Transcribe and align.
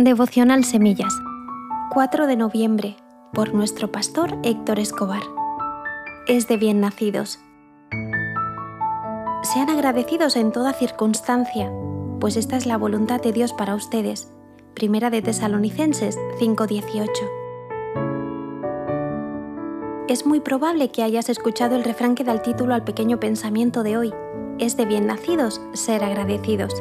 Devocional 0.00 0.62
Semillas, 0.62 1.12
4 1.90 2.28
de 2.28 2.36
noviembre, 2.36 2.94
por 3.32 3.52
nuestro 3.52 3.90
pastor 3.90 4.38
Héctor 4.44 4.78
Escobar. 4.78 5.22
Es 6.28 6.46
de 6.46 6.56
bien 6.56 6.80
nacidos. 6.80 7.40
Sean 9.42 9.68
agradecidos 9.68 10.36
en 10.36 10.52
toda 10.52 10.72
circunstancia, 10.72 11.72
pues 12.20 12.36
esta 12.36 12.56
es 12.56 12.64
la 12.64 12.76
voluntad 12.76 13.20
de 13.20 13.32
Dios 13.32 13.52
para 13.52 13.74
ustedes. 13.74 14.32
Primera 14.72 15.10
de 15.10 15.20
Tesalonicenses 15.20 16.16
5:18. 16.38 17.10
Es 20.06 20.24
muy 20.24 20.38
probable 20.38 20.92
que 20.92 21.02
hayas 21.02 21.28
escuchado 21.28 21.74
el 21.74 21.82
refrán 21.82 22.14
que 22.14 22.22
da 22.22 22.30
el 22.30 22.42
título 22.42 22.72
al 22.74 22.84
pequeño 22.84 23.18
pensamiento 23.18 23.82
de 23.82 23.96
hoy. 23.96 24.14
Es 24.60 24.76
de 24.76 24.86
bien 24.86 25.08
nacidos 25.08 25.60
ser 25.72 26.04
agradecidos. 26.04 26.72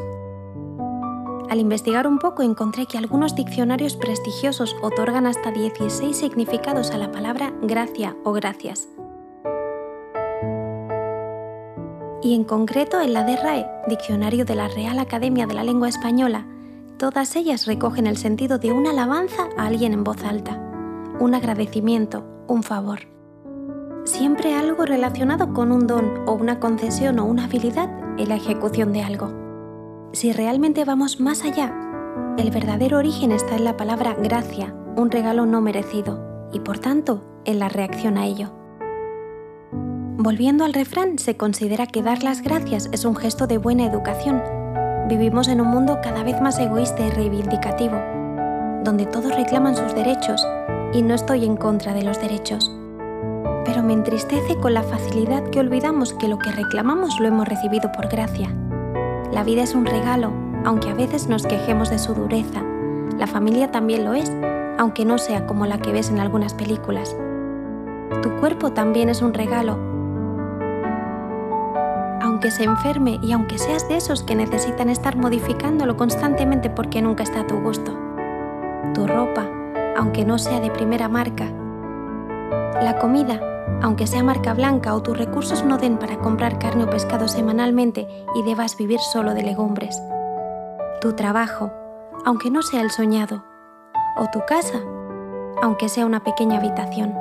Al 1.50 1.60
investigar 1.62 2.08
un 2.08 2.20
poco 2.20 2.44
encontré 2.44 2.88
que 2.88 2.98
algunos 2.98 3.34
diccionarios 3.34 3.96
prestigiosos 3.96 4.76
otorgan 4.82 5.26
hasta 5.26 5.52
16 5.52 6.16
significados 6.16 6.92
a 6.92 6.98
la 6.98 7.10
palabra 7.10 7.54
gracia 7.62 8.18
o 8.26 8.34
gracias. 8.34 8.90
Y 12.22 12.36
en 12.36 12.44
concreto 12.44 13.00
en 13.00 13.14
la 13.14 13.24
DRAE, 13.24 13.66
Diccionario 13.88 14.44
de 14.44 14.56
la 14.56 14.68
Real 14.68 15.00
Academia 15.00 15.48
de 15.48 15.54
la 15.54 15.64
Lengua 15.64 15.88
Española, 15.88 16.46
todas 16.98 17.38
ellas 17.38 17.66
recogen 17.66 18.08
el 18.08 18.18
sentido 18.18 18.58
de 18.58 18.74
una 18.74 18.90
alabanza 18.90 19.48
a 19.56 19.68
alguien 19.68 19.94
en 19.94 20.04
voz 20.04 20.26
alta, 20.26 20.60
un 21.22 21.34
agradecimiento, 21.34 22.26
un 22.48 22.64
favor. 22.64 23.00
Siempre 24.04 24.54
algo 24.54 24.86
relacionado 24.86 25.54
con 25.54 25.72
un 25.72 25.88
don 25.88 26.28
o 26.28 26.34
una 26.34 26.60
concesión 26.60 27.20
o 27.20 27.26
una 27.26 27.46
habilidad 27.46 27.90
en 28.18 28.28
la 28.28 28.36
ejecución 28.36 28.92
de 28.92 29.04
algo. 29.04 29.47
Si 30.14 30.32
realmente 30.32 30.86
vamos 30.86 31.20
más 31.20 31.44
allá, 31.44 31.74
el 32.38 32.50
verdadero 32.50 32.98
origen 32.98 33.32
está 33.32 33.56
en 33.56 33.66
la 33.66 33.76
palabra 33.76 34.14
gracia, 34.14 34.74
un 34.96 35.12
regalo 35.12 35.46
no 35.46 35.60
merecido, 35.60 36.50
y 36.54 36.62
por 36.62 36.80
tanto 36.80 37.42
en 37.46 37.60
la 37.60 37.68
reacción 37.68 38.18
a 38.18 38.26
ello. 38.26 38.54
Volviendo 40.18 40.64
al 40.64 40.74
refrán, 40.74 41.20
se 41.20 41.36
considera 41.36 41.88
que 41.88 42.02
dar 42.04 42.24
las 42.24 42.42
gracias 42.42 42.90
es 42.94 43.06
un 43.06 43.16
gesto 43.16 43.48
de 43.48 43.58
buena 43.58 43.86
educación. 43.86 44.42
Vivimos 45.10 45.50
en 45.50 45.62
un 45.62 45.68
mundo 45.68 46.00
cada 46.02 46.24
vez 46.24 46.42
más 46.42 46.58
egoísta 46.58 47.06
y 47.06 47.10
reivindicativo, 47.10 47.98
donde 48.84 49.06
todos 49.06 49.36
reclaman 49.36 49.76
sus 49.76 49.94
derechos, 49.94 50.46
y 50.94 51.02
no 51.02 51.16
estoy 51.16 51.46
en 51.46 51.58
contra 51.58 51.94
de 51.94 52.04
los 52.04 52.20
derechos. 52.20 52.72
Pero 53.66 53.84
me 53.84 53.94
entristece 53.94 54.56
con 54.56 54.74
la 54.74 54.84
facilidad 54.84 55.44
que 55.50 55.60
olvidamos 55.60 56.14
que 56.14 56.30
lo 56.30 56.40
que 56.40 56.52
reclamamos 56.52 57.20
lo 57.20 57.28
hemos 57.28 57.48
recibido 57.48 57.92
por 57.92 58.08
gracia 58.08 58.50
la 59.38 59.44
vida 59.44 59.62
es 59.62 59.76
un 59.76 59.86
regalo, 59.86 60.34
aunque 60.66 60.90
a 60.90 60.96
veces 60.96 61.28
nos 61.28 61.46
quejemos 61.46 61.92
de 61.92 62.00
su 62.00 62.16
dureza. 62.16 62.64
La 63.20 63.28
familia 63.28 63.70
también 63.70 64.04
lo 64.04 64.16
es, 64.16 64.32
aunque 64.80 65.06
no 65.06 65.20
sea 65.20 65.46
como 65.46 65.68
la 65.68 65.78
que 65.78 65.92
ves 65.92 66.10
en 66.10 66.20
algunas 66.20 66.56
películas. 66.56 67.16
Tu 68.24 68.32
cuerpo 68.38 68.72
también 68.72 69.10
es 69.10 69.22
un 69.22 69.36
regalo. 69.36 69.78
Aunque 72.20 72.50
se 72.50 72.64
enferme 72.64 73.20
y 73.22 73.32
aunque 73.32 73.60
seas 73.60 73.88
de 73.88 73.98
esos 73.98 74.24
que 74.24 74.34
necesitan 74.34 74.90
estar 74.90 75.16
modificándolo 75.16 75.98
constantemente 75.98 76.72
porque 76.72 77.04
nunca 77.04 77.22
está 77.22 77.42
a 77.42 77.46
tu 77.46 77.60
gusto. 77.60 77.96
Tu 78.96 79.06
ropa, 79.06 79.46
aunque 79.96 80.26
no 80.26 80.40
sea 80.40 80.60
de 80.62 80.72
primera 80.72 81.10
marca. 81.10 81.46
La 82.82 83.00
comida, 83.00 83.42
aunque 83.82 84.06
sea 84.06 84.24
marca 84.24 84.54
blanca 84.54 84.94
o 84.94 85.02
tus 85.02 85.18
recursos 85.18 85.64
no 85.66 85.80
den 85.80 85.98
para 85.98 86.20
comprar 86.20 86.60
carne 86.60 86.84
o 86.84 86.90
pescado 86.90 87.28
semanalmente 87.28 88.08
y 88.36 88.44
debas 88.44 88.78
vivir 88.78 89.00
solo 89.00 89.34
de 89.34 89.42
legumbres. 89.42 90.00
Tu 91.02 91.14
trabajo, 91.14 91.72
aunque 92.24 92.52
no 92.52 92.62
sea 92.62 92.82
el 92.82 92.92
soñado. 92.92 93.44
O 94.18 94.28
tu 94.32 94.42
casa, 94.46 94.80
aunque 95.62 95.90
sea 95.90 96.06
una 96.06 96.24
pequeña 96.24 96.60
habitación. 96.60 97.16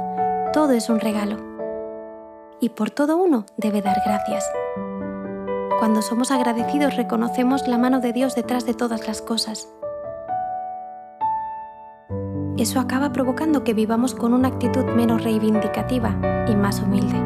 Todo 0.53 0.73
es 0.73 0.91
un 0.91 1.01
regalo. 1.01 1.37
Y 2.61 2.71
por 2.71 2.91
todo 2.91 3.17
uno 3.17 3.47
debe 3.57 3.81
dar 3.81 3.97
gracias. 4.05 4.45
Cuando 5.79 6.03
somos 6.03 6.31
agradecidos 6.31 6.97
reconocemos 6.97 7.67
la 7.67 7.79
mano 7.79 8.01
de 8.01 8.13
Dios 8.13 8.35
detrás 8.35 8.67
de 8.67 8.75
todas 8.75 9.07
las 9.07 9.23
cosas 9.23 9.69
eso 12.59 12.81
acaba 12.81 13.13
provocando 13.13 13.65
que 13.65 13.75
vivamos 13.75 14.15
con 14.15 14.33
una 14.33 14.49
actitud 14.49 14.85
menos 14.85 15.23
reivindicativa 15.23 16.17
y 16.49 16.57
más 16.57 16.81
humilde. 16.81 17.17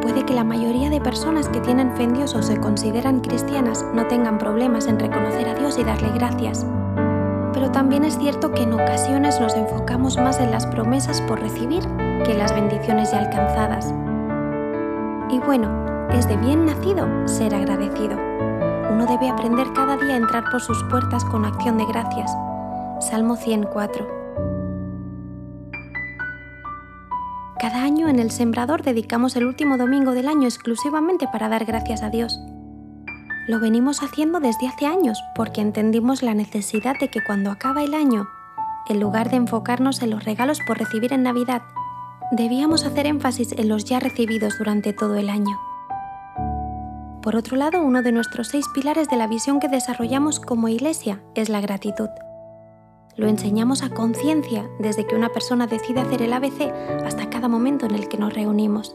Puede 0.00 0.24
que 0.24 0.34
la 0.34 0.44
mayoría 0.44 0.90
de 0.90 1.00
personas 1.00 1.48
que 1.48 1.60
tienen 1.60 1.94
fe 1.96 2.04
en 2.04 2.14
Dios 2.14 2.34
o 2.34 2.42
se 2.42 2.58
consideran 2.58 3.20
cristianas 3.20 3.84
no 3.94 4.06
tengan 4.06 4.38
problemas 4.38 4.86
en 4.86 4.98
reconocer 4.98 5.48
a 5.48 5.54
Dios 5.54 5.78
y 5.78 5.84
darle 5.84 6.10
gracias. 6.10 6.66
Pero 7.52 7.70
también 7.70 8.04
es 8.04 8.18
cierto 8.18 8.52
que 8.52 8.62
en 8.62 8.72
ocasiones 8.72 9.40
nos 9.40 9.54
enfocamos 9.54 10.16
más 10.16 10.40
en 10.40 10.50
las 10.50 10.66
promesas 10.66 11.20
por 11.22 11.40
recibir 11.40 11.82
que 12.24 12.32
en 12.32 12.38
las 12.38 12.54
bendiciones 12.54 13.12
ya 13.12 13.20
alcanzadas. 13.20 13.94
Y 15.30 15.38
bueno, 15.40 15.70
es 16.12 16.28
de 16.28 16.36
bien 16.36 16.66
nacido 16.66 17.06
ser 17.26 17.54
agradecido 17.54 18.16
uno 18.94 19.06
debe 19.06 19.28
aprender 19.28 19.72
cada 19.72 19.96
día 19.96 20.14
a 20.14 20.18
entrar 20.18 20.44
por 20.50 20.60
sus 20.60 20.80
puertas 20.84 21.24
con 21.24 21.44
acción 21.44 21.76
de 21.78 21.84
gracias. 21.84 22.30
Salmo 23.00 23.34
104. 23.34 24.06
Cada 27.58 27.82
año 27.82 28.08
en 28.08 28.20
el 28.20 28.30
Sembrador 28.30 28.82
dedicamos 28.82 29.34
el 29.34 29.46
último 29.46 29.78
domingo 29.78 30.12
del 30.12 30.28
año 30.28 30.44
exclusivamente 30.46 31.26
para 31.26 31.48
dar 31.48 31.64
gracias 31.64 32.04
a 32.04 32.10
Dios. 32.10 32.38
Lo 33.48 33.58
venimos 33.58 34.00
haciendo 34.00 34.38
desde 34.38 34.68
hace 34.68 34.86
años 34.86 35.20
porque 35.34 35.60
entendimos 35.60 36.22
la 36.22 36.34
necesidad 36.34 36.94
de 37.00 37.08
que 37.08 37.24
cuando 37.24 37.50
acaba 37.50 37.82
el 37.82 37.94
año, 37.94 38.28
en 38.88 39.00
lugar 39.00 39.28
de 39.28 39.36
enfocarnos 39.36 40.02
en 40.02 40.10
los 40.10 40.24
regalos 40.24 40.60
por 40.64 40.78
recibir 40.78 41.12
en 41.12 41.24
Navidad, 41.24 41.62
debíamos 42.30 42.84
hacer 42.84 43.06
énfasis 43.06 43.50
en 43.52 43.68
los 43.68 43.84
ya 43.86 43.98
recibidos 43.98 44.56
durante 44.56 44.92
todo 44.92 45.16
el 45.16 45.30
año. 45.30 45.73
Por 47.24 47.36
otro 47.36 47.56
lado, 47.56 47.80
uno 47.80 48.02
de 48.02 48.12
nuestros 48.12 48.48
seis 48.48 48.66
pilares 48.74 49.08
de 49.08 49.16
la 49.16 49.26
visión 49.26 49.58
que 49.58 49.68
desarrollamos 49.68 50.40
como 50.40 50.68
iglesia 50.68 51.22
es 51.34 51.48
la 51.48 51.62
gratitud. 51.62 52.10
Lo 53.16 53.28
enseñamos 53.28 53.82
a 53.82 53.88
conciencia 53.88 54.68
desde 54.78 55.06
que 55.06 55.14
una 55.14 55.30
persona 55.30 55.66
decide 55.66 56.02
hacer 56.02 56.20
el 56.20 56.34
ABC 56.34 56.70
hasta 57.02 57.30
cada 57.30 57.48
momento 57.48 57.86
en 57.86 57.94
el 57.94 58.08
que 58.08 58.18
nos 58.18 58.34
reunimos. 58.34 58.94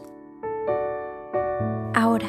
Ahora, 1.92 2.28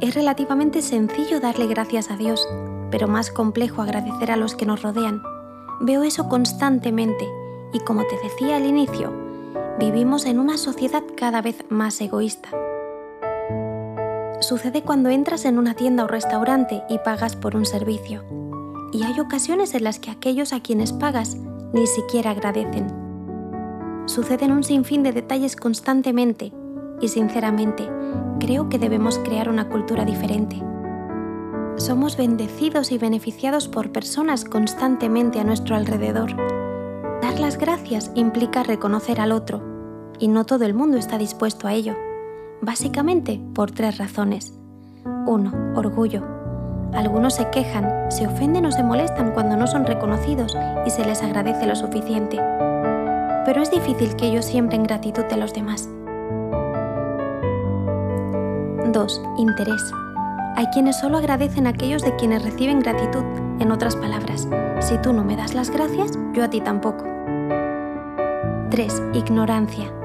es 0.00 0.14
relativamente 0.14 0.82
sencillo 0.82 1.40
darle 1.40 1.66
gracias 1.66 2.12
a 2.12 2.16
Dios, 2.16 2.48
pero 2.92 3.08
más 3.08 3.32
complejo 3.32 3.82
agradecer 3.82 4.30
a 4.30 4.36
los 4.36 4.54
que 4.54 4.66
nos 4.66 4.82
rodean. 4.82 5.20
Veo 5.80 6.04
eso 6.04 6.28
constantemente 6.28 7.28
y 7.72 7.80
como 7.80 8.04
te 8.04 8.16
decía 8.22 8.54
al 8.54 8.66
inicio, 8.66 9.12
vivimos 9.80 10.26
en 10.26 10.38
una 10.38 10.58
sociedad 10.58 11.02
cada 11.16 11.42
vez 11.42 11.64
más 11.70 12.00
egoísta 12.00 12.50
sucede 14.40 14.82
cuando 14.82 15.10
entras 15.10 15.44
en 15.44 15.58
una 15.58 15.74
tienda 15.74 16.04
o 16.04 16.06
restaurante 16.06 16.82
y 16.88 16.98
pagas 16.98 17.36
por 17.36 17.56
un 17.56 17.66
servicio. 17.66 18.24
Y 18.92 19.04
hay 19.04 19.20
ocasiones 19.20 19.74
en 19.74 19.84
las 19.84 19.98
que 19.98 20.10
aquellos 20.10 20.52
a 20.52 20.60
quienes 20.60 20.92
pagas 20.92 21.36
ni 21.72 21.86
siquiera 21.86 22.30
agradecen. 22.30 22.88
Suceden 24.06 24.50
un 24.50 24.64
sinfín 24.64 25.02
de 25.02 25.12
detalles 25.12 25.54
constantemente 25.54 26.52
y 27.00 27.08
sinceramente 27.08 27.88
creo 28.40 28.68
que 28.68 28.78
debemos 28.78 29.18
crear 29.18 29.48
una 29.48 29.68
cultura 29.68 30.04
diferente. 30.04 30.60
Somos 31.76 32.16
bendecidos 32.16 32.90
y 32.92 32.98
beneficiados 32.98 33.68
por 33.68 33.92
personas 33.92 34.44
constantemente 34.44 35.38
a 35.38 35.44
nuestro 35.44 35.76
alrededor. 35.76 36.34
Dar 37.22 37.38
las 37.38 37.56
gracias 37.56 38.10
implica 38.14 38.62
reconocer 38.62 39.20
al 39.20 39.32
otro, 39.32 39.62
y 40.18 40.28
no 40.28 40.44
todo 40.44 40.64
el 40.64 40.74
mundo 40.74 40.98
está 40.98 41.16
dispuesto 41.16 41.68
a 41.68 41.72
ello 41.72 41.94
básicamente 42.62 43.40
por 43.54 43.70
tres 43.70 43.98
razones. 43.98 44.52
1. 45.26 45.74
Orgullo. 45.76 46.22
Algunos 46.92 47.34
se 47.34 47.48
quejan, 47.50 48.10
se 48.10 48.26
ofenden 48.26 48.66
o 48.66 48.72
se 48.72 48.82
molestan 48.82 49.32
cuando 49.32 49.56
no 49.56 49.66
son 49.66 49.86
reconocidos 49.86 50.56
y 50.86 50.90
se 50.90 51.04
les 51.04 51.22
agradece 51.22 51.66
lo 51.66 51.76
suficiente. 51.76 52.36
Pero 53.44 53.62
es 53.62 53.70
difícil 53.70 54.16
que 54.16 54.26
ellos 54.26 54.44
siembren 54.44 54.82
gratitud 54.82 55.24
de 55.24 55.36
los 55.36 55.54
demás. 55.54 55.88
2. 58.92 59.22
Interés. 59.38 59.82
Hay 60.56 60.66
quienes 60.66 60.98
solo 60.98 61.18
agradecen 61.18 61.66
a 61.66 61.70
aquellos 61.70 62.02
de 62.02 62.14
quienes 62.16 62.42
reciben 62.42 62.80
gratitud. 62.80 63.24
En 63.60 63.70
otras 63.70 63.94
palabras, 63.94 64.48
si 64.80 64.98
tú 64.98 65.12
no 65.12 65.22
me 65.24 65.36
das 65.36 65.54
las 65.54 65.70
gracias, 65.70 66.18
yo 66.34 66.42
a 66.42 66.50
ti 66.50 66.60
tampoco. 66.60 67.04
3. 68.70 69.02
Ignorancia. 69.14 69.99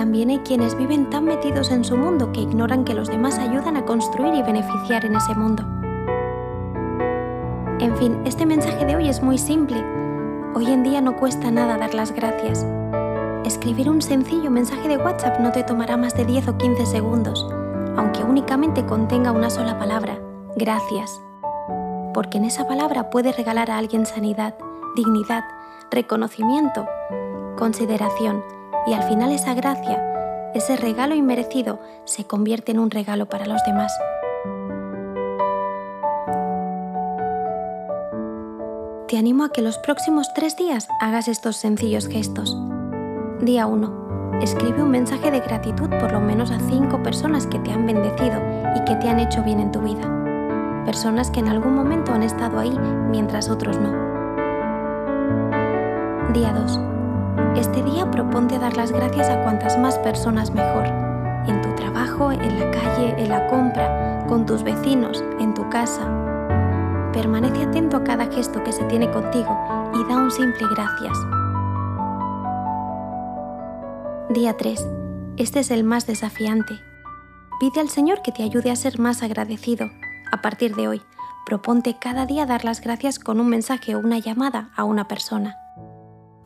También 0.00 0.30
hay 0.30 0.38
quienes 0.38 0.78
viven 0.78 1.10
tan 1.10 1.26
metidos 1.26 1.70
en 1.70 1.84
su 1.84 1.94
mundo 1.94 2.32
que 2.32 2.40
ignoran 2.40 2.84
que 2.84 2.94
los 2.94 3.08
demás 3.08 3.38
ayudan 3.38 3.76
a 3.76 3.84
construir 3.84 4.32
y 4.32 4.42
beneficiar 4.42 5.04
en 5.04 5.14
ese 5.14 5.34
mundo. 5.34 5.62
En 7.80 7.94
fin, 7.98 8.18
este 8.24 8.46
mensaje 8.46 8.86
de 8.86 8.96
hoy 8.96 9.10
es 9.10 9.22
muy 9.22 9.36
simple. 9.36 9.76
Hoy 10.54 10.68
en 10.68 10.84
día 10.84 11.02
no 11.02 11.16
cuesta 11.16 11.50
nada 11.50 11.76
dar 11.76 11.92
las 11.92 12.14
gracias. 12.14 12.66
Escribir 13.44 13.90
un 13.90 14.00
sencillo 14.00 14.50
mensaje 14.50 14.88
de 14.88 14.96
WhatsApp 14.96 15.38
no 15.38 15.52
te 15.52 15.64
tomará 15.64 15.98
más 15.98 16.16
de 16.16 16.24
10 16.24 16.48
o 16.48 16.56
15 16.56 16.86
segundos, 16.86 17.46
aunque 17.98 18.24
únicamente 18.24 18.86
contenga 18.86 19.32
una 19.32 19.50
sola 19.50 19.78
palabra, 19.78 20.18
gracias. 20.56 21.20
porque 22.14 22.38
en 22.38 22.46
esa 22.46 22.66
palabra 22.66 23.10
puedes 23.10 23.36
regalar 23.36 23.70
a 23.70 23.76
alguien 23.76 24.06
sanidad, 24.06 24.54
dignidad, 24.96 25.44
reconocimiento, 25.90 26.86
consideración 27.58 28.42
y 28.86 28.94
al 28.94 29.02
final 29.04 29.32
esa 29.32 29.54
gracia, 29.54 30.02
ese 30.54 30.76
regalo 30.76 31.14
inmerecido, 31.14 31.80
se 32.04 32.24
convierte 32.24 32.72
en 32.72 32.78
un 32.78 32.90
regalo 32.90 33.26
para 33.26 33.46
los 33.46 33.62
demás. 33.64 33.92
Te 39.08 39.18
animo 39.18 39.44
a 39.44 39.50
que 39.50 39.62
los 39.62 39.78
próximos 39.78 40.32
tres 40.34 40.56
días 40.56 40.88
hagas 41.00 41.26
estos 41.26 41.56
sencillos 41.56 42.06
gestos. 42.06 42.56
Día 43.40 43.66
1. 43.66 44.38
Escribe 44.40 44.82
un 44.82 44.90
mensaje 44.90 45.30
de 45.30 45.40
gratitud 45.40 45.88
por 46.00 46.12
lo 46.12 46.20
menos 46.20 46.50
a 46.50 46.60
cinco 46.60 47.02
personas 47.02 47.46
que 47.46 47.58
te 47.58 47.72
han 47.72 47.86
bendecido 47.86 48.40
y 48.76 48.84
que 48.84 48.94
te 48.96 49.08
han 49.08 49.18
hecho 49.18 49.42
bien 49.42 49.60
en 49.60 49.72
tu 49.72 49.80
vida. 49.80 50.84
Personas 50.84 51.30
que 51.30 51.40
en 51.40 51.48
algún 51.48 51.74
momento 51.74 52.12
han 52.12 52.22
estado 52.22 52.58
ahí 52.58 52.76
mientras 53.10 53.50
otros 53.50 53.78
no. 53.78 53.90
Día 56.32 56.52
2. 56.52 56.89
Este 57.56 57.82
día 57.82 58.10
proponte 58.10 58.58
dar 58.58 58.76
las 58.76 58.92
gracias 58.92 59.28
a 59.28 59.42
cuantas 59.42 59.78
más 59.78 59.98
personas 59.98 60.52
mejor. 60.52 60.86
En 61.46 61.60
tu 61.62 61.74
trabajo, 61.74 62.32
en 62.32 62.58
la 62.58 62.70
calle, 62.70 63.14
en 63.18 63.28
la 63.28 63.46
compra, 63.48 64.24
con 64.28 64.46
tus 64.46 64.62
vecinos, 64.62 65.24
en 65.38 65.54
tu 65.54 65.68
casa. 65.68 66.08
Permanece 67.12 67.64
atento 67.64 67.96
a 67.96 68.04
cada 68.04 68.26
gesto 68.26 68.62
que 68.62 68.72
se 68.72 68.84
tiene 68.84 69.10
contigo 69.10 69.58
y 69.94 70.08
da 70.08 70.16
un 70.16 70.30
simple 70.30 70.66
gracias. 70.74 71.18
Día 74.30 74.56
3. 74.56 74.86
Este 75.36 75.60
es 75.60 75.70
el 75.70 75.82
más 75.82 76.06
desafiante. 76.06 76.74
Pide 77.58 77.80
al 77.80 77.88
Señor 77.88 78.22
que 78.22 78.30
te 78.30 78.42
ayude 78.42 78.70
a 78.70 78.76
ser 78.76 78.98
más 78.98 79.22
agradecido. 79.22 79.90
A 80.30 80.40
partir 80.40 80.76
de 80.76 80.86
hoy, 80.86 81.02
proponte 81.44 81.96
cada 82.00 82.26
día 82.26 82.46
dar 82.46 82.64
las 82.64 82.80
gracias 82.80 83.18
con 83.18 83.40
un 83.40 83.48
mensaje 83.48 83.96
o 83.96 83.98
una 83.98 84.18
llamada 84.18 84.70
a 84.76 84.84
una 84.84 85.08
persona. 85.08 85.56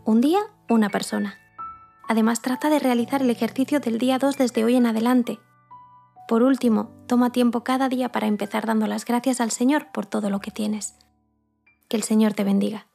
Un 0.04 0.20
día, 0.20 0.40
una 0.68 0.88
persona. 0.90 1.38
Además, 2.08 2.42
trata 2.42 2.70
de 2.70 2.78
realizar 2.78 3.22
el 3.22 3.30
ejercicio 3.30 3.80
del 3.80 3.98
día 3.98 4.18
2 4.18 4.36
desde 4.36 4.64
hoy 4.64 4.76
en 4.76 4.86
adelante. 4.86 5.40
Por 6.28 6.42
último, 6.42 6.90
toma 7.06 7.32
tiempo 7.32 7.64
cada 7.64 7.88
día 7.88 8.10
para 8.10 8.26
empezar 8.26 8.66
dando 8.66 8.86
las 8.86 9.04
gracias 9.04 9.40
al 9.40 9.50
Señor 9.50 9.88
por 9.92 10.06
todo 10.06 10.30
lo 10.30 10.40
que 10.40 10.50
tienes. 10.50 10.96
Que 11.88 11.96
el 11.96 12.02
Señor 12.02 12.34
te 12.34 12.44
bendiga. 12.44 12.86